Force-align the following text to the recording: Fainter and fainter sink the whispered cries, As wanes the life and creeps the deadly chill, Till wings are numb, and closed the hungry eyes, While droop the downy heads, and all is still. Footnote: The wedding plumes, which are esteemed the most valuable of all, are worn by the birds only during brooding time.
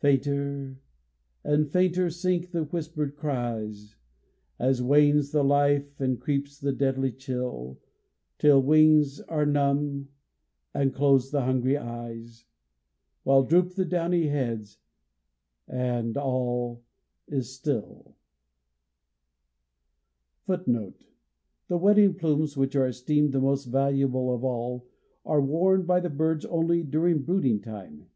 Fainter 0.00 0.78
and 1.42 1.66
fainter 1.72 2.10
sink 2.10 2.50
the 2.50 2.64
whispered 2.64 3.16
cries, 3.16 3.96
As 4.58 4.82
wanes 4.82 5.30
the 5.30 5.42
life 5.42 5.98
and 6.02 6.20
creeps 6.20 6.58
the 6.60 6.70
deadly 6.74 7.10
chill, 7.12 7.80
Till 8.38 8.60
wings 8.62 9.22
are 9.22 9.46
numb, 9.46 10.10
and 10.74 10.92
closed 10.92 11.32
the 11.32 11.44
hungry 11.46 11.78
eyes, 11.78 12.44
While 13.22 13.42
droop 13.44 13.72
the 13.72 13.86
downy 13.86 14.26
heads, 14.26 14.76
and 15.66 16.14
all 16.14 16.84
is 17.26 17.50
still. 17.54 18.18
Footnote: 20.44 21.06
The 21.68 21.78
wedding 21.78 22.16
plumes, 22.16 22.54
which 22.54 22.76
are 22.76 22.88
esteemed 22.88 23.32
the 23.32 23.40
most 23.40 23.64
valuable 23.64 24.34
of 24.34 24.44
all, 24.44 24.86
are 25.24 25.40
worn 25.40 25.86
by 25.86 26.00
the 26.00 26.10
birds 26.10 26.44
only 26.44 26.82
during 26.82 27.22
brooding 27.22 27.62
time. 27.62 28.10